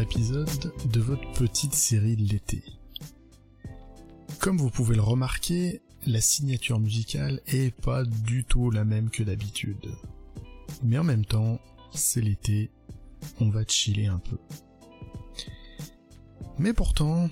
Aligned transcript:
épisode 0.00 0.72
de 0.92 1.00
votre 1.00 1.30
petite 1.32 1.74
série 1.74 2.16
de 2.16 2.26
l'été. 2.26 2.62
Comme 4.38 4.56
vous 4.56 4.70
pouvez 4.70 4.94
le 4.94 5.02
remarquer, 5.02 5.82
la 6.06 6.20
signature 6.20 6.80
musicale 6.80 7.40
est 7.46 7.74
pas 7.74 8.04
du 8.04 8.44
tout 8.44 8.70
la 8.70 8.84
même 8.84 9.10
que 9.10 9.22
d'habitude. 9.22 9.90
Mais 10.82 10.98
en 10.98 11.04
même 11.04 11.26
temps, 11.26 11.60
c'est 11.92 12.22
l'été, 12.22 12.70
on 13.40 13.50
va 13.50 13.64
chiller 13.66 14.06
un 14.06 14.18
peu. 14.18 14.38
Mais 16.58 16.72
pourtant, 16.72 17.28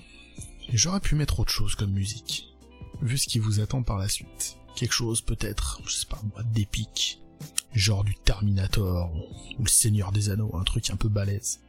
j'aurais 0.71 0.99
pu 0.99 1.15
mettre 1.15 1.39
autre 1.39 1.51
chose 1.51 1.75
comme 1.75 1.91
musique, 1.91 2.53
vu 3.01 3.17
ce 3.17 3.27
qui 3.27 3.39
vous 3.39 3.59
attend 3.59 3.81
par 3.81 3.97
la 3.97 4.09
suite. 4.09 4.57
Quelque 4.75 4.93
chose 4.93 5.21
peut-être, 5.21 5.81
je 5.85 5.93
sais 5.93 6.07
pas 6.07 6.21
moi, 6.33 6.43
d'épique, 6.43 7.21
genre 7.73 8.03
du 8.03 8.15
Terminator 8.15 9.11
ou 9.57 9.63
le 9.63 9.69
Seigneur 9.69 10.11
des 10.11 10.29
Anneaux, 10.29 10.55
un 10.55 10.63
truc 10.63 10.89
un 10.91 10.95
peu 10.95 11.09
balèze. 11.09 11.61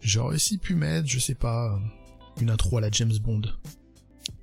J'aurais 0.00 0.36
aussi 0.36 0.58
pu 0.58 0.74
mettre, 0.74 1.08
je 1.08 1.18
sais 1.18 1.34
pas, 1.34 1.78
une 2.40 2.50
intro 2.50 2.78
à 2.78 2.80
la 2.80 2.90
James 2.90 3.16
Bond, 3.18 3.42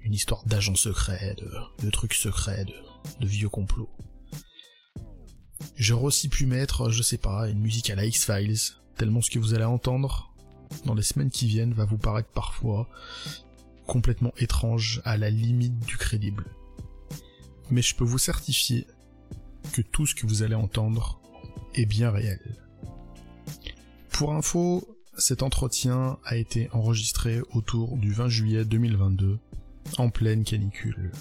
une 0.01 0.13
histoire 0.13 0.45
d'agents 0.45 0.75
secrets, 0.75 1.35
de, 1.81 1.89
trucs 1.89 2.13
secrets, 2.13 2.65
de, 2.65 2.73
de 3.19 3.27
vieux 3.27 3.49
complots. 3.49 3.89
J'aurais 5.75 6.05
aussi 6.05 6.29
pu 6.29 6.45
mettre, 6.45 6.89
je 6.89 7.03
sais 7.03 7.17
pas, 7.17 7.49
une 7.49 7.59
musique 7.59 7.89
à 7.89 7.95
la 7.95 8.05
X-Files, 8.05 8.57
tellement 8.95 9.21
ce 9.21 9.29
que 9.29 9.39
vous 9.39 9.53
allez 9.53 9.63
entendre 9.63 10.33
dans 10.85 10.95
les 10.95 11.03
semaines 11.03 11.29
qui 11.29 11.47
viennent 11.47 11.73
va 11.73 11.85
vous 11.85 11.97
paraître 11.97 12.29
parfois 12.29 12.89
complètement 13.85 14.33
étrange 14.37 15.01
à 15.05 15.17
la 15.17 15.29
limite 15.29 15.79
du 15.79 15.97
crédible. 15.97 16.45
Mais 17.71 17.81
je 17.81 17.95
peux 17.95 18.03
vous 18.03 18.17
certifier 18.17 18.85
que 19.73 19.81
tout 19.81 20.05
ce 20.05 20.15
que 20.15 20.25
vous 20.25 20.43
allez 20.43 20.55
entendre 20.55 21.21
est 21.73 21.85
bien 21.85 22.11
réel. 22.11 22.57
Pour 24.09 24.33
info, 24.33 24.96
cet 25.17 25.41
entretien 25.41 26.19
a 26.23 26.35
été 26.35 26.69
enregistré 26.71 27.41
autour 27.51 27.97
du 27.97 28.11
20 28.11 28.29
juillet 28.29 28.65
2022, 28.65 29.39
en 29.97 30.09
pleine 30.09 30.43
canicule. 30.43 31.11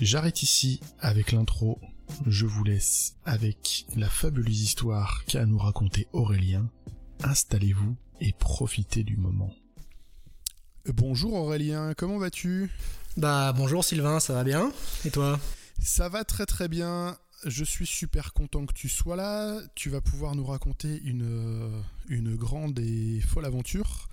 J'arrête 0.00 0.42
ici 0.42 0.80
avec 1.00 1.32
l'intro, 1.32 1.78
je 2.26 2.46
vous 2.46 2.64
laisse 2.64 3.16
avec 3.24 3.86
la 3.96 4.08
fabuleuse 4.08 4.62
histoire 4.62 5.24
qu'a 5.26 5.42
à 5.42 5.46
nous 5.46 5.58
raconter 5.58 6.06
Aurélien. 6.12 6.70
Installez-vous 7.22 7.96
et 8.20 8.32
profitez 8.32 9.02
du 9.02 9.16
moment. 9.16 9.52
Bonjour 10.86 11.34
Aurélien, 11.34 11.94
comment 11.94 12.18
vas-tu? 12.18 12.70
Bah 13.16 13.52
bonjour 13.52 13.84
Sylvain, 13.84 14.20
ça 14.20 14.34
va 14.34 14.44
bien? 14.44 14.72
Et 15.04 15.10
toi? 15.10 15.38
Ça 15.82 16.08
va 16.08 16.24
très 16.24 16.46
très 16.46 16.68
bien. 16.68 17.18
Je 17.46 17.64
suis 17.64 17.86
super 17.86 18.34
content 18.34 18.66
que 18.66 18.74
tu 18.74 18.90
sois 18.90 19.16
là. 19.16 19.58
Tu 19.74 19.88
vas 19.88 20.02
pouvoir 20.02 20.34
nous 20.34 20.44
raconter 20.44 21.00
une, 21.04 21.22
euh, 21.22 22.36
grande 22.36 22.78
et 22.78 23.20
folle 23.20 23.46
aventure. 23.46 24.10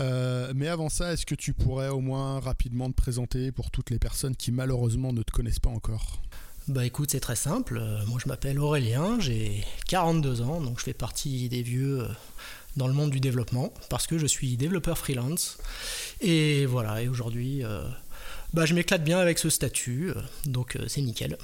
Euh, 0.00 0.52
mais 0.54 0.68
avant 0.68 0.90
ça, 0.90 1.14
est-ce 1.14 1.24
que 1.24 1.34
tu 1.34 1.54
pourrais 1.54 1.88
au 1.88 2.00
moins 2.00 2.40
rapidement 2.40 2.90
te 2.90 2.94
présenter 2.94 3.52
pour 3.52 3.70
toutes 3.70 3.88
les 3.88 3.98
personnes 3.98 4.36
qui 4.36 4.52
malheureusement 4.52 5.14
ne 5.14 5.22
te 5.22 5.32
connaissent 5.32 5.60
pas 5.60 5.70
encore? 5.70 6.20
Bah 6.68 6.84
écoute, 6.84 7.10
c'est 7.10 7.20
très 7.20 7.36
simple. 7.36 7.78
Euh, 7.80 8.04
moi 8.04 8.20
je 8.22 8.28
m'appelle 8.28 8.58
Aurélien, 8.58 9.18
j'ai 9.18 9.64
42 9.86 10.42
ans, 10.42 10.60
donc 10.60 10.78
je 10.78 10.84
fais 10.84 10.92
partie 10.92 11.48
des 11.48 11.62
vieux 11.62 12.06
dans 12.76 12.86
le 12.86 12.92
monde 12.92 13.10
du 13.10 13.20
développement 13.20 13.72
parce 13.88 14.06
que 14.06 14.18
je 14.18 14.26
suis 14.26 14.58
développeur 14.58 14.98
freelance. 14.98 15.56
Et 16.20 16.66
voilà, 16.66 17.00
et 17.00 17.08
aujourd'hui, 17.08 17.62
bah, 18.52 18.66
je 18.66 18.74
m'éclate 18.74 19.02
bien 19.02 19.18
avec 19.18 19.38
ce 19.38 19.48
statut, 19.48 20.12
donc 20.44 20.76
c'est 20.86 21.00
nickel. 21.00 21.38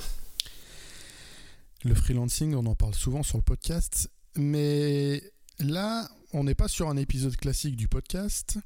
Le 1.85 1.95
freelancing, 1.95 2.55
on 2.55 2.65
en 2.65 2.75
parle 2.75 2.95
souvent 2.95 3.23
sur 3.23 3.37
le 3.37 3.43
podcast, 3.43 4.11
mais 4.37 5.23
là, 5.59 6.09
on 6.33 6.45
n'est 6.45 6.55
pas 6.55 6.67
sur 6.67 6.89
un 6.89 6.97
épisode 6.97 7.37
classique 7.37 7.77
du 7.77 7.89
podcast. 7.89 8.59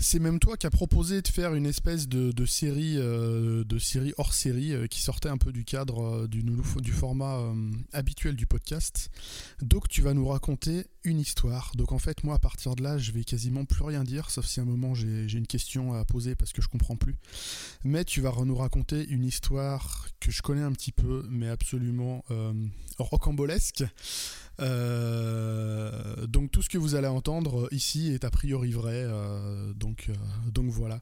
C'est 0.00 0.20
même 0.20 0.38
toi 0.38 0.56
qui 0.56 0.64
as 0.64 0.70
proposé 0.70 1.22
de 1.22 1.28
faire 1.28 1.54
une 1.54 1.66
espèce 1.66 2.06
de, 2.06 2.46
série, 2.46 2.94
euh, 2.98 3.64
de 3.64 3.78
série 3.78 4.14
hors 4.16 4.32
série 4.32 4.72
euh, 4.72 4.86
qui 4.86 5.02
sortait 5.02 5.28
un 5.28 5.38
peu 5.38 5.50
du 5.50 5.64
cadre 5.64 6.22
euh, 6.22 6.28
du, 6.28 6.44
du, 6.44 6.92
format 6.92 7.52
habituel 7.92 8.36
du 8.36 8.46
podcast. 8.46 9.10
Donc 9.60 9.88
tu 9.88 10.00
vas 10.00 10.14
nous 10.14 10.28
raconter 10.28 10.86
une 11.02 11.18
histoire. 11.18 11.72
Donc 11.74 11.90
en 11.90 11.98
fait 11.98 12.22
moi 12.22 12.36
à 12.36 12.38
partir 12.38 12.76
de 12.76 12.82
là 12.84 12.96
je 12.96 13.10
vais 13.10 13.24
quasiment 13.24 13.64
plus 13.64 13.82
rien 13.82 14.04
dire 14.04 14.30
sauf 14.30 14.46
si 14.46 14.60
à 14.60 14.62
un 14.62 14.66
moment 14.66 14.94
j'ai 14.94 15.32
une 15.32 15.46
question 15.48 15.94
à 15.94 16.04
poser 16.04 16.36
parce 16.36 16.52
que 16.52 16.62
je 16.62 16.68
comprends 16.68 16.96
plus. 16.96 17.16
Mais 17.82 18.04
tu 18.04 18.20
vas 18.20 18.32
nous 18.44 18.56
raconter 18.56 19.04
une 19.08 19.24
histoire 19.24 20.06
que 20.20 20.30
je 20.30 20.42
connais 20.42 20.62
un 20.62 20.72
petit 20.72 20.92
peu 20.92 21.26
mais 21.28 21.48
absolument 21.48 22.24
rocambolesque. 22.98 23.84
Donc 24.58 26.50
tout 26.52 26.62
ce 26.62 26.68
que 26.68 26.78
vous 26.78 26.94
allez 26.94 27.08
entendre 27.08 27.68
ici 27.72 28.12
est 28.12 28.24
a 28.24 28.30
priori 28.30 28.72
vrai. 28.72 29.04
Euh, 29.04 29.72
donc, 29.88 30.06
euh, 30.08 30.12
donc 30.52 30.70
voilà. 30.70 31.00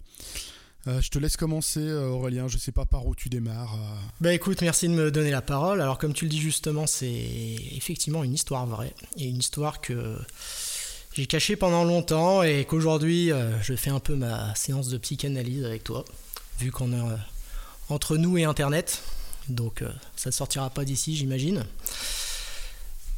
je 0.86 1.08
te 1.08 1.19
laisse 1.19 1.36
commencer, 1.36 1.92
Aurélien. 1.92 2.48
Je 2.48 2.58
sais 2.58 2.72
pas 2.72 2.86
par 2.86 3.06
où 3.06 3.14
tu 3.14 3.28
démarres. 3.28 3.76
Bah 4.20 4.32
écoute, 4.32 4.62
merci 4.62 4.88
de 4.88 4.94
me 4.94 5.10
donner 5.10 5.30
la 5.30 5.42
parole. 5.42 5.80
Alors 5.80 5.98
comme 5.98 6.12
tu 6.12 6.24
le 6.24 6.30
dis 6.30 6.41
justement, 6.41 6.86
c'est 6.86 7.24
effectivement 7.72 8.22
une 8.22 8.34
histoire 8.34 8.66
vraie 8.66 8.94
et 9.16 9.26
une 9.28 9.38
histoire 9.38 9.80
que 9.80 10.16
j'ai 11.12 11.26
cachée 11.26 11.56
pendant 11.56 11.84
longtemps 11.84 12.42
et 12.42 12.64
qu'aujourd'hui 12.64 13.30
je 13.62 13.74
fais 13.74 13.91
un 13.91 14.00
peu 14.00 14.14
ma 14.14 14.54
séance 14.54 14.88
de 14.88 14.98
psychanalyse 14.98 15.64
avec 15.64 15.82
toi, 15.82 16.04
vu 16.60 16.70
qu'on 16.70 16.92
est 16.92 17.18
entre 17.88 18.16
nous 18.16 18.38
et 18.38 18.44
Internet. 18.44 19.03
Donc 19.48 19.82
ça 20.14 20.30
ne 20.30 20.34
sortira 20.34 20.70
pas 20.70 20.84
d'ici, 20.84 21.16
j'imagine. 21.16 21.64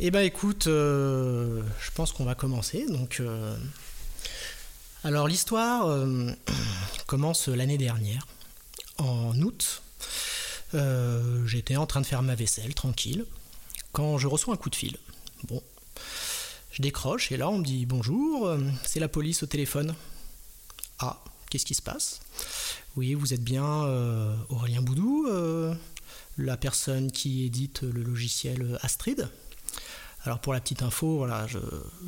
Eh 0.01 0.13
ben 0.13 0.21
écoute, 0.21 0.69
euh, 0.69 1.61
je 1.81 1.91
pense 1.91 2.13
qu'on 2.13 2.25
va 2.25 2.37
commencer. 2.37 2.87
Donc, 2.89 3.19
euh, 3.19 3.57
alors 5.05 5.29
l'histoire 5.29 5.87
euh, 5.87 6.31
commence 7.07 7.49
l'année 7.49 7.79
dernière, 7.79 8.27
en 8.99 9.39
août. 9.41 9.83
J'étais 11.47 11.77
en 11.77 11.87
train 11.87 12.01
de 12.01 12.07
faire 12.07 12.23
ma 12.23 12.35
vaisselle, 12.35 12.75
tranquille, 12.75 13.25
quand 13.93 14.19
je 14.19 14.27
reçois 14.27 14.55
un 14.55 14.57
coup 14.57 14.71
de 14.71 14.77
fil. 14.77 14.97
Bon, 15.45 15.63
je 16.73 16.83
décroche 16.83 17.33
et 17.33 17.37
là 17.37 17.49
on 17.49 17.59
me 17.59 17.65
dit 17.65 17.87
bonjour, 17.87 18.55
c'est 18.85 19.01
la 19.01 19.09
police 19.09 19.43
au 19.43 19.47
téléphone. 19.47 19.95
Ah, 20.99 21.23
qu'est-ce 21.49 21.65
qui 21.65 21.75
se 21.75 21.81
passe? 21.81 22.21
Oui, 22.97 23.15
vous 23.15 23.33
êtes 23.33 23.43
bien 23.43 23.65
Aurélien 24.51 24.83
Boudou, 24.83 25.27
la 26.37 26.57
personne 26.59 27.11
qui 27.11 27.45
édite 27.45 27.81
le 27.83 28.03
logiciel 28.03 28.79
Astrid? 28.83 29.31
Alors 30.25 30.41
pour 30.41 30.53
la 30.53 30.61
petite 30.61 30.83
info, 30.83 31.27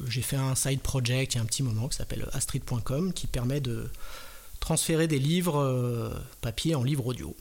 j'ai 0.09 0.23
fait 0.23 0.37
un 0.37 0.55
side 0.55 0.81
project 0.81 1.35
il 1.35 1.37
y 1.37 1.39
a 1.39 1.43
un 1.43 1.47
petit 1.47 1.63
moment 1.63 1.89
qui 1.89 1.97
s'appelle 1.97 2.29
astrid.com 2.33 3.13
qui 3.13 3.27
permet 3.27 3.61
de 3.61 3.89
transférer 4.59 5.09
des 5.09 5.19
livres 5.19 5.59
euh, 5.59 6.11
papier 6.41 6.75
en 6.75 6.83
livre 6.83 7.07
audio. 7.07 7.35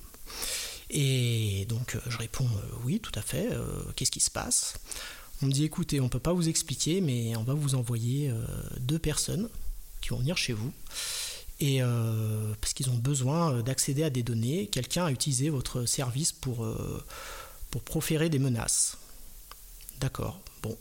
Et 0.89 1.65
donc 1.69 1.95
euh, 1.95 1.99
je 2.07 2.17
réponds 2.17 2.45
euh, 2.45 2.75
oui, 2.83 2.99
tout 2.99 3.11
à 3.15 3.21
fait, 3.21 3.49
qu'est-ce 3.95 4.11
qui 4.11 4.19
se 4.19 4.31
passe? 4.31 4.75
On 5.41 5.47
me 5.47 5.51
dit 5.51 5.63
écoutez, 5.63 5.99
on 5.99 6.05
ne 6.05 6.09
peut 6.09 6.19
pas 6.19 6.33
vous 6.33 6.49
expliquer, 6.49 7.01
mais 7.01 7.35
on 7.35 7.43
va 7.43 7.53
vous 7.53 7.75
envoyer 7.75 8.31
deux 8.79 8.99
personnes 8.99 9.49
qui 10.01 10.09
vont 10.09 10.17
venir 10.17 10.37
chez 10.37 10.51
vous. 10.51 10.73
Et 11.61 11.79
parce 12.59 12.73
qu'ils 12.73 12.89
ont 12.89 12.97
besoin 12.97 13.61
d'accéder 13.61 14.03
à 14.03 14.09
des 14.09 14.21
données, 14.21 14.67
quelqu'un 14.67 15.05
a 15.05 15.11
utilisé 15.11 15.49
votre 15.49 15.85
service 15.85 16.33
pour 16.33 16.67
proférer 17.85 18.27
des 18.27 18.39
menaces. 18.39 18.97
D'accord. 20.01 20.41
Bon. 20.61 20.77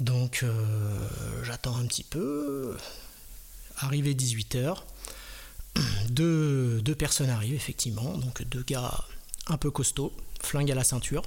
Donc 0.00 0.40
euh, 0.42 1.08
j'attends 1.44 1.76
un 1.76 1.86
petit 1.86 2.04
peu. 2.04 2.76
Arrivé 3.78 4.14
18h, 4.14 4.76
deux, 6.10 6.82
personnes 6.98 7.30
arrivent 7.30 7.54
effectivement, 7.54 8.16
donc 8.18 8.42
deux 8.42 8.62
gars 8.62 9.04
un 9.46 9.56
peu 9.56 9.70
costauds, 9.70 10.12
flingue 10.40 10.70
à 10.70 10.74
la 10.74 10.84
ceinture. 10.84 11.22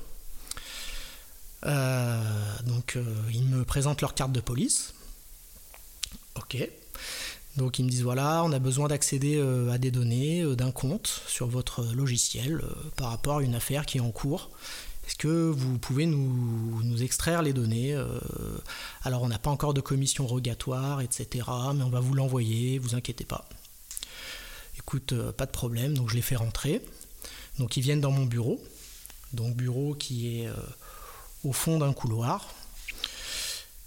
Euh, 1.65 2.21
donc 2.65 2.95
euh, 2.95 3.03
ils 3.33 3.43
me 3.43 3.63
présentent 3.63 4.01
leur 4.01 4.15
carte 4.15 4.31
de 4.31 4.41
police. 4.41 4.93
Ok. 6.35 6.57
Donc 7.57 7.79
ils 7.79 7.85
me 7.85 7.89
disent 7.89 8.03
voilà, 8.03 8.43
on 8.45 8.51
a 8.53 8.59
besoin 8.59 8.87
d'accéder 8.87 9.41
à 9.69 9.77
des 9.77 9.91
données 9.91 10.55
d'un 10.55 10.71
compte 10.71 11.21
sur 11.27 11.47
votre 11.47 11.83
logiciel 11.93 12.63
par 12.95 13.09
rapport 13.09 13.39
à 13.39 13.43
une 13.43 13.55
affaire 13.55 13.85
qui 13.85 13.97
est 13.97 14.01
en 14.01 14.11
cours 14.11 14.49
est-ce 15.11 15.17
que 15.17 15.49
vous 15.49 15.77
pouvez 15.77 16.05
nous, 16.05 17.03
extraire 17.03 17.41
les 17.41 17.51
données 17.51 17.93
euh, 17.93 18.07
Alors 19.03 19.23
on 19.23 19.27
n'a 19.27 19.39
pas 19.39 19.49
encore 19.49 19.73
de 19.73 19.81
commission 19.81 20.25
rogatoire, 20.25 21.01
etc. 21.01 21.43
Mais 21.75 21.83
on 21.83 21.89
va 21.89 21.99
vous 21.99 22.13
l'envoyer, 22.13 22.79
vous 22.79 22.95
inquiétez 22.95 23.25
pas. 23.25 23.45
Écoute, 24.77 25.11
euh, 25.11 25.33
pas 25.33 25.45
de 25.45 25.51
problème, 25.51 25.95
donc 25.95 26.09
je 26.09 26.15
les 26.15 26.21
fais 26.21 26.37
rentrer. 26.37 26.81
Donc 27.59 27.75
ils 27.75 27.81
viennent 27.81 27.99
dans 27.99 28.11
mon 28.11 28.25
bureau. 28.25 28.63
Donc 29.33 29.53
bureau 29.53 29.95
qui 29.95 30.39
est 30.39 30.47
euh, 30.47 30.53
au 31.43 31.51
fond 31.51 31.77
d'un 31.77 31.91
couloir. 31.91 32.47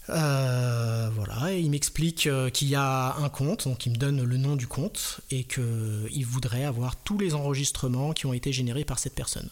voilà, 0.09 1.53
et 1.55 1.59
il 1.59 1.71
m'explique 1.71 2.29
qu'il 2.53 2.69
y 2.69 2.75
a 2.75 3.17
un 3.17 3.31
compte, 3.31 3.65
donc 3.65 3.87
il 3.87 3.93
me 3.93 3.97
donne 3.97 4.23
le 4.23 4.37
nom 4.37 4.57
du 4.57 4.67
compte 4.67 5.23
et 5.31 5.45
qu'il 5.45 6.27
voudrait 6.27 6.65
avoir 6.65 6.97
tous 6.97 7.17
les 7.17 7.33
enregistrements 7.33 8.13
qui 8.13 8.27
ont 8.27 8.35
été 8.35 8.53
générés 8.53 8.85
par 8.85 8.99
cette 8.99 9.15
personne. 9.15 9.49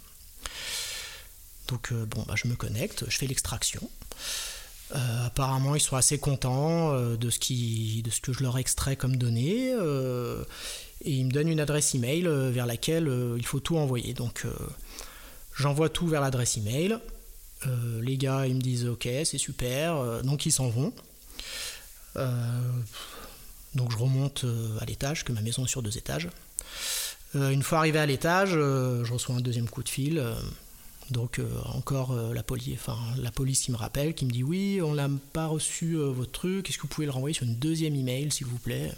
Donc 1.72 1.90
euh, 1.90 2.04
bon, 2.04 2.22
bah, 2.28 2.34
je 2.36 2.46
me 2.48 2.54
connecte, 2.54 3.04
je 3.08 3.16
fais 3.16 3.26
l'extraction. 3.26 3.80
apparemment, 5.24 5.74
ils 5.74 5.80
sont 5.80 5.96
assez 5.96 6.18
contents 6.18 6.94
de, 7.16 7.30
ce 7.30 7.38
qui, 7.38 8.02
de 8.04 8.10
ce 8.10 8.20
que 8.20 8.34
je 8.34 8.42
leur 8.42 8.58
extrais 8.58 8.94
comme 8.94 9.16
données. 9.16 9.70
et 9.70 11.10
ils 11.10 11.24
me 11.24 11.30
donnent 11.30 11.48
une 11.48 11.60
adresse 11.60 11.94
email 11.94 12.28
vers 12.50 12.66
laquelle 12.66 13.10
il 13.38 13.46
faut 13.46 13.60
tout 13.60 13.78
envoyer. 13.78 14.12
Donc, 14.12 14.44
j'envoie 15.56 15.88
tout 15.88 16.06
vers 16.06 16.20
l'adresse 16.20 16.58
email. 16.58 16.98
les 18.02 18.18
gars, 18.18 18.46
ils 18.46 18.54
me 18.54 18.60
disent 18.60 18.86
OK, 18.86 19.08
c'est 19.24 19.38
super. 19.38 20.22
donc, 20.24 20.44
ils 20.44 20.52
s'en 20.52 20.68
vont. 20.68 20.92
donc, 23.74 23.90
je 23.92 23.96
remonte 23.96 24.44
à 24.78 24.84
l'étage, 24.84 25.24
que 25.24 25.32
ma 25.32 25.40
maison 25.40 25.64
est 25.64 25.70
sur 25.70 25.82
deux 25.82 25.96
étages. 25.96 26.28
une 27.34 27.62
fois 27.62 27.78
arrivé 27.78 27.98
à 27.98 28.04
l'étage, 28.04 28.50
je 28.50 29.10
reçois 29.10 29.36
un 29.36 29.40
deuxième 29.40 29.70
coup 29.70 29.82
de 29.82 29.88
fil 29.88 30.22
donc 31.10 31.38
euh, 31.38 31.48
encore 31.64 32.12
euh, 32.12 32.32
la, 32.32 32.42
police, 32.42 33.62
qui 33.62 33.72
me 33.72 33.76
rappelle, 33.76 34.14
qui 34.14 34.24
me 34.24 34.30
dit 34.30 34.42
oui, 34.42 34.80
on 34.82 34.94
n'a 34.94 35.08
pas 35.32 35.46
reçu 35.46 35.94
euh, 35.94 36.10
votre 36.10 36.32
truc, 36.32 36.68
est-ce 36.68 36.78
que 36.78 36.82
vous 36.82 36.88
pouvez 36.88 37.06
le 37.06 37.12
renvoyer 37.12 37.34
sur 37.34 37.44
une 37.44 37.56
deuxième 37.56 37.94
email 37.94 38.30
s'il 38.30 38.46
vous 38.46 38.58
plaît? 38.58 38.92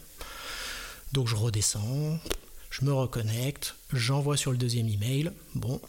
Donc 1.13 1.29
je 1.29 1.37
redescends, 1.37 2.19
je 2.71 2.85
me 2.85 2.93
reconnecte, 2.93 3.77
j'envoie 3.93 4.37
sur 4.37 4.51
le 4.51 4.59
deuxième 4.59 4.89
email, 4.89 5.31
bon. 5.55 5.81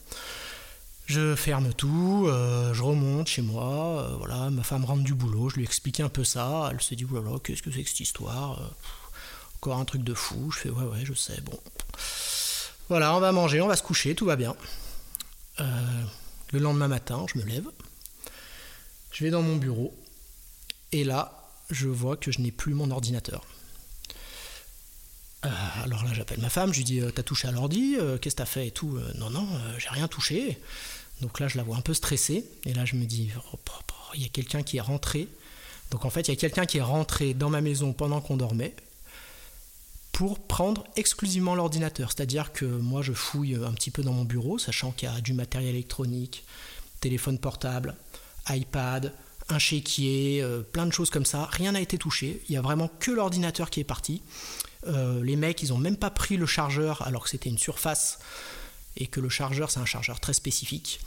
Je 1.07 1.35
ferme 1.35 1.71
tout, 1.71 2.27
je 2.27 2.81
remonte 2.81 3.27
chez 3.27 3.43
moi, 3.43 4.15
voilà, 4.17 4.49
ma 4.49 4.63
femme 4.63 4.85
rentre 4.85 5.03
du 5.03 5.13
boulot, 5.13 5.49
je 5.49 5.57
lui 5.57 5.63
explique 5.63 5.99
un 5.99 6.09
peu 6.09 6.23
ça, 6.23 6.69
elle 6.71 6.81
se 6.81 6.95
dit 6.95 7.03
voilà, 7.03 7.37
qu'est-ce 7.43 7.61
que 7.61 7.71
c'est 7.71 7.83
que 7.83 7.89
cette 7.89 7.99
histoire 7.99 8.73
Encore 9.57 9.77
un 9.77 9.85
truc 9.85 10.03
de 10.03 10.15
fou, 10.15 10.49
je 10.49 10.57
fais 10.57 10.69
ouais 10.71 10.83
ouais 10.83 11.05
je 11.05 11.13
sais, 11.13 11.39
bon. 11.41 11.59
Voilà, 12.89 13.15
on 13.15 13.19
va 13.19 13.31
manger, 13.31 13.61
on 13.61 13.67
va 13.67 13.75
se 13.75 13.83
coucher, 13.83 14.15
tout 14.15 14.25
va 14.25 14.35
bien. 14.35 14.55
Euh, 15.59 16.03
le 16.51 16.59
lendemain 16.59 16.87
matin, 16.87 17.25
je 17.33 17.39
me 17.39 17.45
lève, 17.45 17.67
je 19.11 19.23
vais 19.23 19.29
dans 19.29 19.41
mon 19.41 19.55
bureau, 19.55 19.93
et 20.91 21.03
là, 21.03 21.49
je 21.69 21.87
vois 21.87 22.17
que 22.17 22.31
je 22.31 22.41
n'ai 22.41 22.51
plus 22.51 22.73
mon 22.73 22.91
ordinateur. 22.91 23.43
Euh, 25.45 25.49
alors 25.83 26.03
là, 26.03 26.13
j'appelle 26.13 26.39
ma 26.39 26.49
femme, 26.49 26.73
je 26.73 26.77
lui 26.77 26.83
dis 26.83 26.99
euh, 27.01 27.11
T'as 27.11 27.23
touché 27.23 27.47
à 27.47 27.51
l'ordi 27.51 27.95
Qu'est-ce 28.21 28.35
que 28.35 28.39
t'as 28.39 28.45
fait 28.45 28.67
et 28.67 28.71
tout 28.71 28.99
Non, 29.15 29.29
non, 29.29 29.47
j'ai 29.77 29.89
rien 29.89 30.07
touché. 30.07 30.59
Donc 31.21 31.39
là, 31.39 31.47
je 31.47 31.57
la 31.57 31.63
vois 31.63 31.77
un 31.77 31.81
peu 31.81 31.93
stressée, 31.93 32.45
et 32.65 32.73
là, 32.73 32.85
je 32.85 32.95
me 32.95 33.05
dis 33.05 33.31
oh, 33.53 33.59
Il 34.15 34.21
y 34.21 34.25
a 34.25 34.29
quelqu'un 34.29 34.63
qui 34.63 34.77
est 34.77 34.81
rentré. 34.81 35.27
Donc 35.91 36.05
en 36.05 36.09
fait, 36.09 36.27
il 36.27 36.31
y 36.31 36.33
a 36.33 36.35
quelqu'un 36.35 36.65
qui 36.65 36.79
est 36.79 36.81
rentré 36.81 37.33
dans 37.33 37.49
ma 37.49 37.61
maison 37.61 37.93
pendant 37.93 38.21
qu'on 38.21 38.37
dormait, 38.37 38.75
pour 40.15 40.39
prendre 40.39 40.85
exclusivement 40.95 41.55
l'ordinateur. 41.55 42.09
C'est-à-dire 42.09 42.53
que 42.53 42.63
moi, 42.63 43.01
je 43.01 43.11
fouille 43.11 43.55
un 43.55 43.73
petit 43.73 43.91
peu 43.91 44.01
dans 44.01 44.13
mon 44.13 44.23
bureau, 44.23 44.57
sachant 44.57 44.91
qu'il 44.91 45.09
y 45.09 45.11
a 45.11 45.19
du 45.19 45.33
matériel 45.33 45.71
électronique, 45.71 46.45
téléphone 47.01 47.37
portable, 47.37 47.95
iPad, 48.49 49.11
un 49.49 49.59
chéquier, 49.59 50.41
euh, 50.41 50.61
plein 50.61 50.85
de 50.85 50.93
choses 50.93 51.09
comme 51.09 51.25
ça. 51.25 51.49
Rien 51.51 51.73
n'a 51.73 51.81
été 51.81 51.97
touché. 51.97 52.41
Il 52.47 52.55
y 52.55 52.57
a 52.57 52.61
vraiment 52.61 52.87
que 52.87 53.11
l'ordinateur 53.11 53.69
qui 53.69 53.81
est 53.81 53.83
parti. 53.83 54.21
Euh, 54.87 55.21
les 55.21 55.35
mecs, 55.35 55.61
ils 55.61 55.71
n'ont 55.71 55.77
même 55.77 55.97
pas 55.97 56.11
pris 56.11 56.37
le 56.37 56.45
chargeur 56.45 57.01
alors 57.01 57.25
que 57.25 57.29
c'était 57.29 57.49
une 57.49 57.57
surface 57.57 58.19
et 58.97 59.07
que 59.07 59.19
le 59.19 59.29
chargeur, 59.29 59.71
c'est 59.71 59.79
un 59.79 59.85
chargeur 59.85 60.19
très 60.19 60.33
spécifique. 60.33 60.99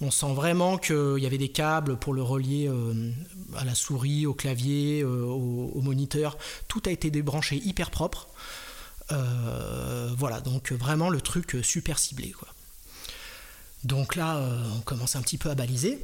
On 0.00 0.10
sent 0.10 0.34
vraiment 0.34 0.78
qu'il 0.78 1.18
y 1.18 1.26
avait 1.26 1.38
des 1.38 1.48
câbles 1.48 1.96
pour 1.96 2.12
le 2.12 2.22
relier 2.22 2.68
euh, 2.68 3.10
à 3.56 3.64
la 3.64 3.74
souris, 3.74 4.26
au 4.26 4.34
clavier, 4.34 5.04
au, 5.04 5.70
au, 5.74 5.80
moniteur. 5.80 6.36
Tout 6.68 6.82
a 6.86 6.90
été 6.90 7.10
débranché 7.10 7.56
hyper 7.56 7.90
propre. 7.90 8.28
Euh, 9.12 10.12
voilà, 10.16 10.40
donc 10.40 10.72
vraiment 10.72 11.10
le 11.10 11.20
truc 11.20 11.56
super 11.62 11.98
ciblé. 11.98 12.34
Donc 13.84 14.16
là, 14.16 14.36
euh, 14.36 14.62
on 14.76 14.80
commence 14.80 15.16
un 15.16 15.22
petit 15.22 15.38
peu 15.38 15.50
à 15.50 15.54
baliser. 15.54 15.98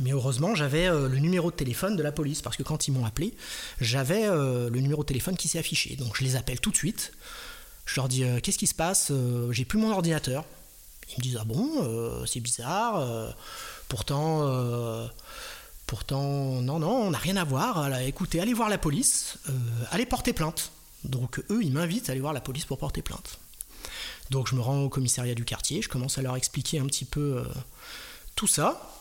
Mais 0.00 0.10
heureusement, 0.10 0.54
j'avais 0.54 0.88
euh, 0.88 1.08
le 1.08 1.18
numéro 1.18 1.50
de 1.50 1.56
téléphone 1.56 1.96
de 1.96 2.02
la 2.02 2.12
police, 2.12 2.42
parce 2.42 2.56
que 2.56 2.62
quand 2.62 2.86
ils 2.88 2.90
m'ont 2.90 3.06
appelé, 3.06 3.34
j'avais 3.80 4.26
le 4.26 4.80
numéro 4.80 5.02
de 5.02 5.06
téléphone 5.06 5.36
qui 5.36 5.48
s'est 5.48 5.58
affiché. 5.58 5.96
Donc 5.96 6.16
je 6.16 6.24
les 6.24 6.36
appelle 6.36 6.60
tout 6.60 6.70
de 6.70 6.76
suite. 6.76 7.12
Je 7.86 7.96
leur 7.96 8.08
dis 8.08 8.24
Qu'est-ce 8.42 8.58
qui 8.58 8.66
se 8.66 8.74
passe 8.74 9.10
J'ai 9.50 9.64
plus 9.64 9.78
mon 9.78 9.90
ordinateur. 9.90 10.44
Ils 11.10 11.18
me 11.18 11.22
disent 11.22 11.38
Ah 11.40 11.44
bon, 11.44 12.24
c'est 12.26 12.40
bizarre. 12.40 13.34
pourtant, 13.88 15.08
pourtant, 15.86 16.60
non, 16.60 16.78
non, 16.78 17.06
on 17.06 17.10
n'a 17.10 17.18
rien 17.18 17.36
à 17.36 17.44
voir. 17.44 17.98
écoutez, 18.00 18.40
allez 18.40 18.54
voir 18.54 18.68
la 18.68 18.78
police, 18.78 19.38
allez 19.90 20.04
porter 20.06 20.32
plainte. 20.32 20.72
Donc 21.04 21.38
eux, 21.50 21.62
ils 21.62 21.72
m'invitent 21.72 22.08
à 22.08 22.12
aller 22.12 22.20
voir 22.20 22.32
la 22.32 22.40
police 22.40 22.64
pour 22.64 22.78
porter 22.78 23.02
plainte. 23.02 23.38
Donc 24.30 24.48
je 24.48 24.54
me 24.54 24.60
rends 24.60 24.82
au 24.82 24.88
commissariat 24.88 25.34
du 25.34 25.44
quartier, 25.44 25.82
je 25.82 25.88
commence 25.88 26.18
à 26.18 26.22
leur 26.22 26.36
expliquer 26.36 26.78
un 26.78 26.86
petit 26.86 27.04
peu 27.04 27.38
euh, 27.38 27.44
tout 28.34 28.46
ça. 28.46 28.92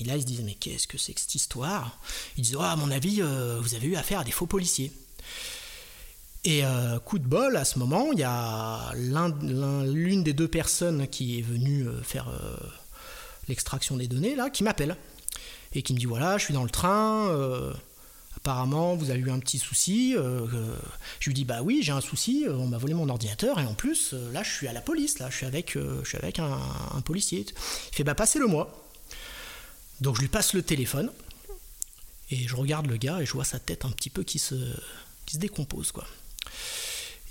Et 0.00 0.04
là, 0.04 0.16
ils 0.16 0.22
se 0.22 0.26
disent, 0.26 0.42
mais 0.42 0.54
qu'est-ce 0.54 0.88
que 0.88 0.98
c'est 0.98 1.12
que 1.12 1.20
cette 1.20 1.34
histoire? 1.34 1.98
Ils 2.36 2.42
disent, 2.42 2.56
oh, 2.56 2.62
à 2.62 2.76
mon 2.76 2.90
avis, 2.90 3.20
euh, 3.20 3.60
vous 3.60 3.74
avez 3.74 3.86
eu 3.86 3.96
affaire 3.96 4.20
à 4.20 4.24
des 4.24 4.32
faux 4.32 4.46
policiers. 4.46 4.90
Et 6.44 6.64
euh, 6.64 6.98
coup 6.98 7.18
de 7.18 7.26
bol, 7.26 7.56
à 7.56 7.64
ce 7.64 7.78
moment, 7.78 8.08
il 8.12 8.18
y 8.18 8.24
a 8.24 8.92
l'une 8.94 10.22
des 10.22 10.32
deux 10.32 10.48
personnes 10.48 11.06
qui 11.06 11.38
est 11.38 11.42
venue 11.42 11.86
faire 12.02 12.28
l'extraction 13.48 13.96
des 13.96 14.08
données, 14.08 14.34
là, 14.34 14.50
qui 14.50 14.64
m'appelle. 14.64 14.96
Et 15.74 15.82
qui 15.82 15.94
me 15.94 15.98
dit, 15.98 16.06
voilà, 16.06 16.38
je 16.38 16.44
suis 16.44 16.54
dans 16.54 16.64
le 16.64 16.70
train, 16.70 17.30
apparemment 18.42 18.96
vous 18.96 19.10
avez 19.10 19.20
eu 19.20 19.30
un 19.30 19.38
petit 19.38 19.58
souci. 19.58 20.14
Euh, 20.16 20.46
je 21.20 21.30
lui 21.30 21.34
dis 21.34 21.44
bah 21.44 21.62
oui 21.62 21.80
j'ai 21.82 21.92
un 21.92 22.00
souci, 22.00 22.44
euh, 22.46 22.54
on 22.54 22.66
m'a 22.66 22.78
volé 22.78 22.92
mon 22.92 23.08
ordinateur 23.08 23.60
et 23.60 23.64
en 23.64 23.74
plus 23.74 24.14
euh, 24.14 24.32
là 24.32 24.42
je 24.42 24.50
suis 24.50 24.66
à 24.66 24.72
la 24.72 24.80
police, 24.80 25.20
là 25.20 25.30
je 25.30 25.36
suis 25.36 25.46
avec, 25.46 25.76
un, 26.40 27.00
policier. 27.04 27.46
Il 27.92 27.94
fait 27.94 28.04
bah 28.04 28.16
passez-le 28.16 28.46
moi. 28.46 28.88
Donc 30.00 30.16
je 30.16 30.22
lui 30.22 30.28
passe 30.28 30.54
le 30.54 30.62
téléphone 30.62 31.12
et 32.30 32.48
je 32.48 32.56
regarde 32.56 32.86
le 32.86 32.96
gars 32.96 33.20
et 33.20 33.26
je 33.26 33.32
vois 33.32 33.44
sa 33.44 33.60
tête 33.60 33.84
un 33.84 33.90
petit 33.90 34.10
peu 34.10 34.24
qui 34.24 34.40
se, 34.40 34.56
qui 35.24 35.34
se 35.34 35.38
décompose 35.38 35.92
quoi. 35.92 36.04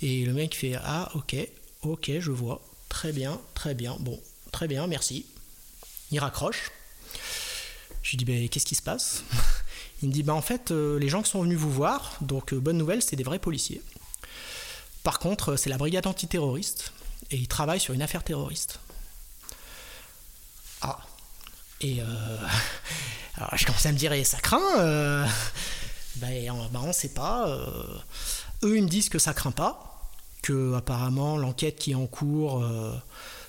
Et 0.02 0.24
le 0.24 0.32
mec 0.32 0.56
fait 0.56 0.74
ah 0.82 1.10
ok 1.14 1.36
ok 1.82 2.10
je 2.18 2.30
vois 2.30 2.60
très 2.88 3.12
bien 3.12 3.40
très 3.54 3.74
bien 3.74 3.96
bon 4.00 4.20
très 4.52 4.68
bien 4.68 4.86
merci. 4.86 5.26
Il 6.10 6.18
raccroche. 6.20 6.70
Je 8.02 8.10
lui 8.10 8.16
dis 8.18 8.24
bah, 8.24 8.48
qu'est-ce 8.50 8.66
qui 8.66 8.74
se 8.74 8.82
passe? 8.82 9.24
Il 10.02 10.08
me 10.08 10.12
dit 10.12 10.22
bah 10.22 10.34
en 10.34 10.42
fait 10.42 10.70
euh, 10.70 10.98
les 10.98 11.08
gens 11.08 11.22
qui 11.22 11.30
sont 11.30 11.42
venus 11.42 11.58
vous 11.58 11.70
voir, 11.70 12.16
donc 12.20 12.52
euh, 12.52 12.60
bonne 12.60 12.76
nouvelle, 12.76 13.02
c'est 13.02 13.16
des 13.16 13.22
vrais 13.22 13.38
policiers. 13.38 13.80
Par 15.04 15.18
contre, 15.18 15.52
euh, 15.52 15.56
c'est 15.56 15.70
la 15.70 15.78
brigade 15.78 16.06
antiterroriste 16.06 16.92
et 17.30 17.36
ils 17.36 17.48
travaillent 17.48 17.80
sur 17.80 17.94
une 17.94 18.02
affaire 18.02 18.24
terroriste. 18.24 18.80
Ah. 20.82 20.98
Et 21.80 22.00
alors 23.36 23.56
je 23.56 23.64
commence 23.66 23.86
à 23.86 23.92
me 23.92 23.98
dire 23.98 24.12
ça 24.26 24.38
craint. 24.38 24.76
ben, 26.16 26.52
ben, 26.72 26.80
on 26.80 26.92
sait 26.92 27.08
pas. 27.08 27.58
Eux 28.64 28.76
ils 28.76 28.84
me 28.84 28.88
disent 28.88 29.08
que 29.08 29.18
ça 29.18 29.34
craint 29.34 29.52
pas, 29.52 30.10
que 30.42 30.74
apparemment 30.74 31.36
l'enquête 31.36 31.76
qui 31.76 31.92
est 31.92 31.96
en 31.96 32.06
cours 32.06 32.64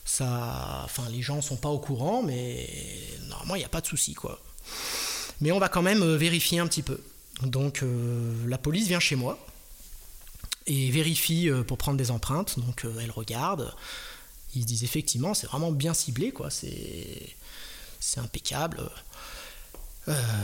ça, 0.05 0.81
enfin, 0.83 1.07
les 1.09 1.21
gens 1.21 1.41
sont 1.41 1.55
pas 1.55 1.69
au 1.69 1.79
courant, 1.79 2.23
mais 2.23 2.69
normalement, 3.27 3.55
il 3.55 3.59
n'y 3.59 3.65
a 3.65 3.69
pas 3.69 3.81
de 3.81 3.87
souci, 3.87 4.13
quoi. 4.13 4.39
Mais 5.41 5.51
on 5.51 5.59
va 5.59 5.69
quand 5.69 5.81
même 5.81 6.03
euh, 6.03 6.17
vérifier 6.17 6.59
un 6.59 6.67
petit 6.67 6.83
peu. 6.83 7.01
Donc 7.41 7.83
euh, 7.83 8.47
la 8.47 8.57
police 8.57 8.87
vient 8.87 8.99
chez 8.99 9.15
moi 9.15 9.37
et 10.67 10.91
vérifie 10.91 11.49
euh, 11.49 11.63
pour 11.63 11.77
prendre 11.77 11.97
des 11.97 12.11
empreintes. 12.11 12.59
Donc 12.59 12.85
elle 13.01 13.11
regarde. 13.11 13.73
Ils 14.55 14.61
se 14.61 14.67
disent 14.67 14.83
effectivement, 14.83 15.33
c'est 15.33 15.47
vraiment 15.47 15.71
bien 15.71 15.93
ciblé, 15.93 16.31
quoi. 16.31 16.49
C'est 16.49 17.35
impeccable. 18.17 18.89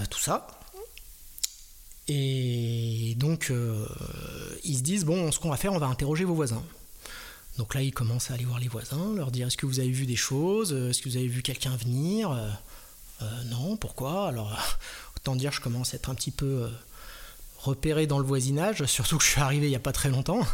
tout 0.09 0.19
ça. 0.19 0.47
Et 2.07 3.13
donc, 3.17 3.53
ils 4.63 4.77
se 4.77 4.83
disent, 4.83 5.05
bon, 5.05 5.31
ce 5.31 5.39
qu'on 5.39 5.49
va 5.49 5.57
faire, 5.57 5.73
on 5.73 5.79
va 5.79 5.87
interroger 5.87 6.25
vos 6.25 6.35
voisins. 6.35 6.63
Donc 7.57 7.75
là, 7.75 7.81
ils 7.81 7.93
commencent 7.93 8.31
à 8.31 8.35
aller 8.35 8.45
voir 8.45 8.59
les 8.59 8.67
voisins, 8.67 9.13
leur 9.15 9.31
dire, 9.31 9.47
est-ce 9.47 9.57
que 9.57 9.65
vous 9.65 9.79
avez 9.79 9.89
vu 9.89 10.05
des 10.05 10.15
choses 10.15 10.71
Est-ce 10.73 11.01
que 11.01 11.09
vous 11.09 11.17
avez 11.17 11.27
vu 11.27 11.41
quelqu'un 11.41 11.75
venir 11.75 12.31
euh, 13.21 13.43
non, 13.49 13.75
pourquoi? 13.75 14.27
Alors, 14.27 14.57
autant 15.17 15.35
dire, 15.35 15.51
je 15.51 15.61
commence 15.61 15.93
à 15.93 15.97
être 15.97 16.09
un 16.09 16.15
petit 16.15 16.31
peu 16.31 16.45
euh, 16.45 16.69
repéré 17.59 18.07
dans 18.07 18.19
le 18.19 18.25
voisinage, 18.25 18.85
surtout 18.85 19.17
que 19.17 19.23
je 19.23 19.29
suis 19.29 19.41
arrivé 19.41 19.67
il 19.67 19.71
n'y 19.71 19.75
a 19.75 19.79
pas 19.79 19.93
très 19.93 20.09
longtemps. 20.09 20.41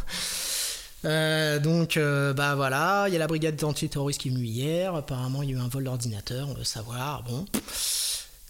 Euh, 1.04 1.60
donc, 1.60 2.00
bah 2.34 2.56
voilà, 2.56 3.04
il 3.06 3.12
y 3.12 3.16
a 3.16 3.20
la 3.20 3.28
brigade 3.28 3.62
antiterroriste 3.62 4.20
qui 4.20 4.28
est 4.28 4.30
venue 4.32 4.46
hier. 4.46 4.92
Apparemment, 4.96 5.42
il 5.42 5.50
y 5.50 5.52
a 5.52 5.56
eu 5.56 5.60
un 5.60 5.68
vol 5.68 5.84
d'ordinateur, 5.84 6.48
on 6.48 6.54
veut 6.54 6.64
savoir. 6.64 7.22
Bon. 7.22 7.46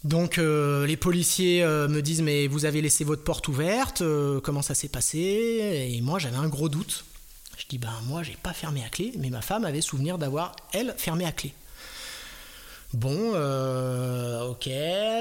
Donc, 0.03 0.37
les 0.37 0.97
policiers 0.97 1.63
me 1.63 2.01
disent 2.01 2.21
Mais 2.21 2.47
vous 2.47 2.65
avez 2.65 2.81
laissé 2.81 3.03
votre 3.03 3.23
porte 3.23 3.47
ouverte 3.47 4.03
Comment 4.43 4.61
ça 4.61 4.75
s'est 4.75 4.87
passé? 4.87 5.89
Et 5.91 6.01
moi, 6.01 6.19
j'avais 6.19 6.37
un 6.37 6.47
gros 6.47 6.69
doute. 6.69 7.03
Je 7.57 7.65
dis 7.67 7.77
Ben, 7.77 7.93
moi, 8.05 8.23
j'ai 8.23 8.37
pas 8.41 8.53
fermé 8.53 8.83
à 8.85 8.89
clé, 8.89 9.11
mais 9.17 9.29
ma 9.29 9.41
femme 9.41 9.65
avait 9.65 9.81
souvenir 9.81 10.17
d'avoir, 10.17 10.55
elle, 10.71 10.93
fermé 10.97 11.25
à 11.25 11.31
clé. 11.31 11.53
Bon, 12.93 13.31
euh, 13.33 14.43
ok. 14.43 14.69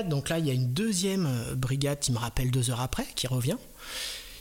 Donc 0.09 0.28
là, 0.28 0.38
il 0.38 0.47
y 0.47 0.50
a 0.50 0.54
une 0.54 0.73
deuxième 0.73 1.28
brigade 1.54 1.99
qui 1.99 2.12
me 2.12 2.18
rappelle 2.18 2.50
deux 2.50 2.71
heures 2.71 2.80
après, 2.80 3.06
qui 3.16 3.26
revient. 3.26 3.56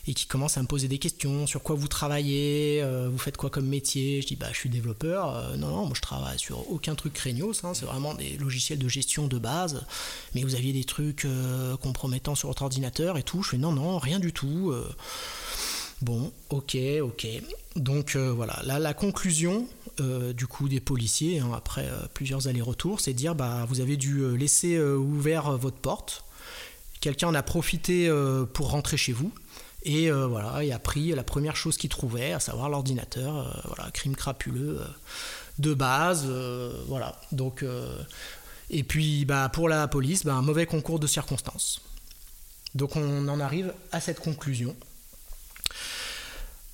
Et 0.08 0.14
qui 0.14 0.28
commence 0.28 0.58
à 0.58 0.62
me 0.62 0.68
poser 0.68 0.88
des 0.88 1.00
questions 1.00 1.48
sur 1.48 1.64
quoi 1.64 1.76
vous 1.76 1.88
travaillez, 1.88 2.82
euh, 2.84 3.10
vous 3.12 3.18
faites 3.18 3.38
quoi 3.38 3.50
comme 3.50 3.68
métier. 3.68 4.22
Je 4.22 4.28
dis 4.28 4.36
bah 4.36 4.48
je 4.52 4.58
suis 4.58 4.70
développeur. 4.70 5.36
Euh, 5.36 5.58
non 5.58 5.70
non, 5.70 5.86
moi 5.86 5.94
je 5.96 6.02
travaille 6.02 6.38
sur 6.38 6.70
aucun 6.72 6.96
truc 6.96 7.14
Craignos, 7.14 7.64
hein, 7.64 7.74
c'est 7.74 7.86
vraiment 7.86 8.14
des 8.14 8.38
logiciels 8.38 8.80
de 8.80 8.88
gestion 8.88 9.28
de 9.28 9.40
base. 9.40 9.84
Mais 10.36 10.44
vous 10.44 10.56
aviez 10.56 10.74
des 10.74 10.84
trucs 10.84 11.26
euh, 11.26 11.76
compromettants 11.78 12.36
sur 12.36 12.50
votre 12.50 12.62
ordinateur 12.62 13.18
et 13.18 13.24
tout. 13.24 13.42
Je 13.42 13.52
fais 13.52 13.58
non 13.58 13.72
non 13.72 13.98
rien 13.98 14.20
du 14.20 14.32
tout. 14.32 14.74
Bon, 16.02 16.32
ok, 16.50 16.78
ok. 17.02 17.28
Donc 17.76 18.16
voilà, 18.16 18.62
là 18.64 18.80
la 18.80 18.94
conclusion 18.94 19.68
du 20.00 20.46
coup 20.46 20.68
des 20.68 20.82
policiers, 20.82 21.40
hein, 21.40 21.52
après 21.56 21.90
plusieurs 22.14 22.48
allers-retours, 22.48 23.00
c'est 23.00 23.14
de 23.14 23.18
dire 23.18 23.34
bah 23.34 23.66
vous 23.70 23.80
avez 23.80 23.98
dû 23.98 24.38
laisser 24.38 24.80
ouvert 24.80 25.58
votre 25.58 25.78
porte. 25.78 26.26
Quelqu'un 27.00 27.30
en 27.30 27.36
a 27.36 27.44
profité 27.44 28.12
pour 28.54 28.72
rentrer 28.72 28.98
chez 28.98 29.14
vous. 29.14 29.32
Et 29.86 30.12
euh, 30.12 30.26
voilà, 30.26 30.64
il 30.64 30.72
a 30.72 30.80
pris 30.80 31.14
la 31.14 31.24
première 31.24 31.56
chose 31.56 31.78
qu'il 31.78 31.92
trouvait, 31.92 32.34
à 32.34 32.40
savoir 32.40 32.70
l'ordinateur, 32.70 33.38
euh, 33.38 33.62
voilà, 33.66 33.92
crime 33.92 34.16
crapuleux 34.16 34.82
euh, 34.82 34.88
de 35.60 35.76
base, 35.76 36.26
voilà. 36.88 37.16
Donc, 37.32 37.64
et 38.70 38.84
puis 38.84 39.24
bah, 39.26 39.48
pour 39.54 39.70
la 39.70 39.88
police, 39.88 40.26
bah, 40.26 40.34
un 40.34 40.42
mauvais 40.42 40.66
concours 40.66 41.00
de 41.00 41.08
circonstances. 41.08 41.82
Donc 42.74 42.96
on 42.98 43.28
en 43.30 43.40
arrive 43.40 43.74
à 43.92 44.02
cette 44.02 44.20
conclusion. 44.20 44.76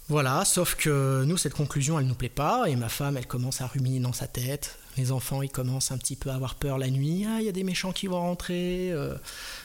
Voilà, 0.08 0.44
sauf 0.46 0.75
que 0.75 1.24
nous, 1.25 1.38
cette 1.38 1.53
conclusion, 1.53 2.00
elle 2.00 2.08
nous 2.08 2.15
plaît 2.15 2.30
pas, 2.30 2.68
et 2.68 2.75
ma 2.75 2.89
femme, 2.89 3.18
elle 3.18 3.27
commence 3.27 3.62
à 3.62 3.68
ruminer 3.68 4.00
dans 4.00 4.13
sa 4.13 4.27
tête. 4.27 4.77
Les 4.98 5.12
enfants, 5.12 5.41
ils 5.41 5.50
commencent 5.50 5.91
un 5.91 5.98
petit 5.98 6.15
peu 6.15 6.29
à 6.29 6.36
avoir 6.36 6.55
peur 6.55 6.77
la 6.77 6.89
nuit. 6.89 7.25
Ah, 7.27 7.38
il 7.39 7.45
y 7.45 7.50
a 7.50 7.53
des 7.53 7.63
méchants 7.63 7.93
qui 7.93 8.07
vont 8.07 8.19
rentrer. 8.19 8.91
Euh, 8.91 9.15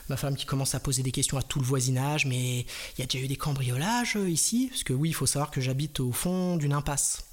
ma 0.09 0.17
femme 0.17 0.37
qui 0.37 0.47
commence 0.47 0.75
à 0.75 0.81
poser 0.81 1.03
des 1.03 1.11
questions 1.11 1.37
à 1.37 1.43
tout 1.43 1.59
le 1.59 1.65
voisinage. 1.65 2.27
Mais 2.27 2.61
il 2.61 3.01
y 3.01 3.03
a 3.03 3.07
déjà 3.07 3.25
eu 3.25 3.29
des 3.29 3.37
cambriolages 3.37 4.17
euh, 4.17 4.31
ici? 4.31 4.69
Parce 4.71 4.85
que 4.85 4.93
oui, 4.93 5.09
il 5.11 5.15
faut 5.15 5.27
savoir 5.27 5.51
que 5.51 5.61
j'habite 5.61 5.99
au 5.99 6.13
fond 6.13 6.57
d'une 6.57 6.73
impasse. 6.73 7.25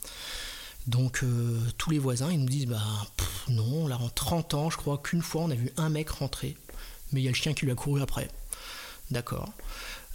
Donc 0.88 1.24
euh, 1.24 1.60
tous 1.78 1.92
les 1.92 2.00
voisins, 2.00 2.32
ils 2.32 2.40
nous 2.40 2.50
disent 2.50 2.66
bah 2.66 2.82
non, 3.48 3.88
là 3.88 3.98
en 3.98 4.10
30 4.10 4.54
ans, 4.54 4.70
je 4.70 4.78
crois 4.78 4.98
qu'une 4.98 5.22
fois 5.22 5.44
on 5.44 5.52
a 5.52 5.56
vu 5.56 5.72
un 5.78 5.90
mec 5.90 6.10
rentrer, 6.10 6.58
mais 7.14 7.22
il 7.22 7.24
y 7.24 7.28
a 7.28 7.32
le 7.32 7.36
chien 7.36 7.54
qui 7.54 7.64
lui 7.64 7.72
a 7.72 7.76
couru 7.76 8.02
après. 8.02 8.28
D'accord. 9.10 9.54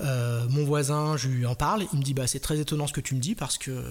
mon 0.01 0.65
voisin, 0.65 1.17
je 1.17 1.29
lui 1.29 1.47
en 1.47 1.55
parle, 1.55 1.87
il 1.95 1.99
me 2.01 2.05
dit 2.05 2.13
bah 2.13 2.27
c'est 2.27 2.41
très 2.41 2.59
étonnant 2.59 2.87
ce 2.87 2.93
que 2.93 3.01
tu 3.01 3.15
me 3.15 3.21
dis 3.21 3.35
parce 3.35 3.57
que 3.57 3.83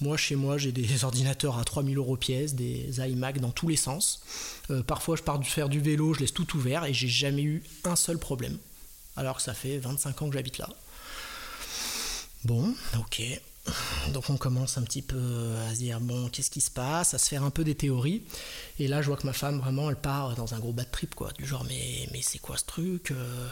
moi, 0.00 0.16
chez 0.16 0.36
moi, 0.36 0.58
j'ai 0.58 0.72
des 0.72 1.04
ordinateurs 1.04 1.58
à 1.58 1.64
3000 1.64 1.96
euros 1.96 2.16
pièce, 2.16 2.54
des 2.54 3.00
iMac 3.00 3.40
dans 3.40 3.50
tous 3.50 3.68
les 3.68 3.76
sens. 3.76 4.22
Euh, 4.70 4.82
parfois, 4.82 5.16
je 5.16 5.22
pars 5.22 5.42
faire 5.44 5.68
du 5.68 5.80
vélo, 5.80 6.14
je 6.14 6.20
laisse 6.20 6.32
tout 6.32 6.56
ouvert 6.56 6.84
et 6.84 6.94
j'ai 6.94 7.08
jamais 7.08 7.42
eu 7.42 7.62
un 7.84 7.96
seul 7.96 8.18
problème. 8.18 8.58
Alors 9.16 9.36
que 9.36 9.42
ça 9.42 9.54
fait 9.54 9.78
25 9.78 10.22
ans 10.22 10.28
que 10.28 10.34
j'habite 10.34 10.58
là. 10.58 10.68
Bon, 12.44 12.74
ok. 12.98 13.22
Donc 14.12 14.30
on 14.30 14.36
commence 14.36 14.78
un 14.78 14.82
petit 14.82 15.02
peu 15.02 15.54
à 15.68 15.74
se 15.74 15.80
dire 15.80 16.00
bon 16.00 16.28
qu'est-ce 16.28 16.50
qui 16.50 16.60
se 16.60 16.70
passe, 16.70 17.12
à 17.12 17.18
se 17.18 17.28
faire 17.28 17.42
un 17.42 17.50
peu 17.50 17.64
des 17.64 17.74
théories. 17.74 18.22
Et 18.78 18.88
là 18.88 19.02
je 19.02 19.08
vois 19.08 19.16
que 19.16 19.26
ma 19.26 19.32
femme 19.32 19.58
vraiment 19.58 19.90
elle 19.90 19.96
part 19.96 20.34
dans 20.36 20.54
un 20.54 20.58
gros 20.58 20.72
bad 20.72 20.90
trip 20.90 21.14
quoi, 21.14 21.32
du 21.32 21.44
genre 21.44 21.64
mais, 21.64 22.08
mais 22.12 22.22
c'est 22.22 22.38
quoi 22.38 22.56
ce 22.56 22.64
truc? 22.64 23.10
Euh, 23.10 23.48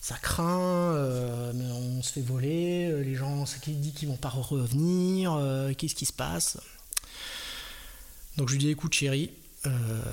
ça 0.00 0.16
craint, 0.16 0.94
euh, 0.94 1.52
on 1.52 2.02
se 2.02 2.12
fait 2.12 2.22
voler, 2.22 2.88
euh, 2.90 3.02
les 3.02 3.14
gens, 3.14 3.44
qui 3.62 3.72
dit 3.72 3.92
qu'ils 3.92 4.08
vont 4.08 4.16
pas 4.16 4.28
revenir, 4.28 5.32
euh, 5.32 5.72
qu'est-ce 5.74 5.94
qui 5.94 6.06
se 6.06 6.12
passe? 6.12 6.58
Donc 8.36 8.48
je 8.48 8.54
lui 8.54 8.60
dis 8.60 8.70
écoute 8.70 8.94
chérie, 8.94 9.32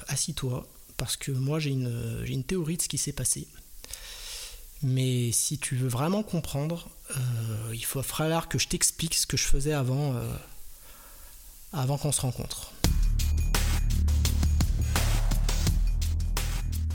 assis-toi, 0.07 0.67
parce 0.97 1.15
que 1.15 1.31
moi 1.31 1.59
j'ai 1.59 1.69
une, 1.69 2.23
une 2.25 2.43
théorie 2.43 2.77
de 2.77 2.81
ce 2.81 2.89
qui 2.89 2.97
s'est 2.97 3.13
passé. 3.13 3.47
Mais 4.81 5.31
si 5.31 5.59
tu 5.59 5.75
veux 5.75 5.87
vraiment 5.87 6.23
comprendre, 6.23 6.89
il 7.71 7.85
faut 7.85 8.01
falloir 8.01 8.49
que 8.49 8.57
je 8.57 8.67
t'explique 8.67 9.13
ce 9.13 9.27
que 9.27 9.37
je 9.37 9.43
faisais 9.43 9.73
avant, 9.73 10.19
avant 11.71 11.99
qu'on 11.99 12.11
se 12.11 12.21
rencontre. 12.21 12.73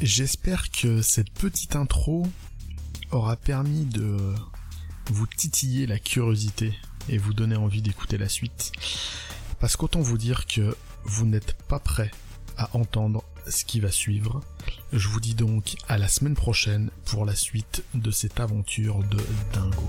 J'espère 0.03 0.71
que 0.73 1.01
cette 1.01 1.31
petite 1.31 1.77
intro 1.77 2.27
aura 3.13 3.37
permis 3.37 3.85
de 3.85 4.35
vous 5.11 5.27
titiller 5.27 5.87
la 5.87 5.99
curiosité 5.99 6.75
et 7.09 7.19
vous 7.19 7.35
donner 7.35 7.57
envie 7.57 7.83
d'écouter 7.83 8.19
la 8.19 8.29
suite. 8.29 8.73
Parce 9.59 9.77
qu'autant 9.77 10.01
vous 10.01 10.19
dire 10.19 10.47
que 10.47 10.77
vous 11.05 11.27
n'êtes 11.27 11.55
pas 11.65 11.79
prêt 11.79 12.11
à 12.57 12.71
entendre 12.77 13.25
ce 13.49 13.65
qui 13.65 13.81
va 13.81 13.91
suivre. 13.91 14.41
Je 14.93 15.09
vous 15.09 15.21
dis 15.21 15.35
donc 15.35 15.77
à 15.89 15.99
la 15.99 16.09
semaine 16.09 16.35
prochaine 16.35 16.91
pour 17.05 17.25
la 17.25 17.35
suite 17.35 17.85
de 17.95 18.11
cette 18.11 18.41
aventure 18.41 18.99
de 19.05 19.19
dingo. 19.53 19.87